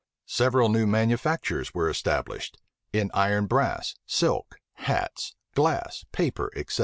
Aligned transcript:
Several 0.25 0.67
new 0.69 0.87
manufactures 0.87 1.75
were 1.75 1.87
established; 1.87 2.57
in 2.91 3.11
iron 3.13 3.45
brass, 3.45 3.93
silk, 4.07 4.55
hats, 4.73 5.35
glass, 5.53 6.05
paper, 6.11 6.51
etc. 6.55 6.79